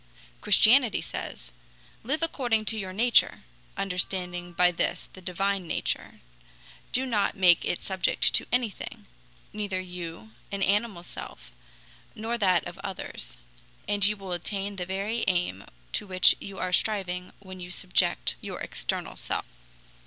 [0.41, 1.51] Christianity says:
[2.03, 3.43] "Live according to your nature
[3.77, 6.21] [understanding by this the divine nature];
[6.91, 9.05] do not make it subject to anything
[9.53, 11.51] neither you (an animal self)
[12.15, 13.37] nor that of others
[13.87, 18.35] and you will attain the very aim to which you are striving when you subject
[18.41, 19.45] your external self."